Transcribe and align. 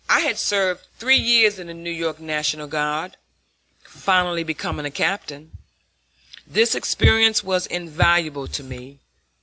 I 0.09 0.21
had 0.21 0.39
served 0.39 0.87
three 0.97 1.19
years 1.19 1.59
in 1.59 1.67
the 1.67 1.75
New 1.75 1.91
York 1.91 2.19
National 2.19 2.65
Guard, 2.65 3.17
finally 3.83 4.43
becoming 4.43 4.87
a 4.87 4.89
captain. 4.89 5.51
This 6.47 6.73
experience 6.73 7.43
was 7.43 7.67
invaluable 7.67 8.47
to 8.47 8.63
me. 8.63 8.97